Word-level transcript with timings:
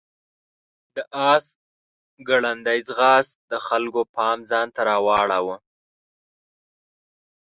د 0.95 0.97
آس 1.31 1.45
ګړندی 2.29 2.79
ځغاست 2.87 3.35
د 3.51 3.53
خلکو 3.67 4.01
پام 4.15 4.37
ځان 4.49 4.67
ته 4.75 4.81
راواړاوه. 4.89 5.57